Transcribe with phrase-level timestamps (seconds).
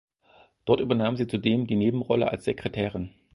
[0.65, 3.13] Dort übernahm sie zudem eine Nebenrolle als Sekretärin.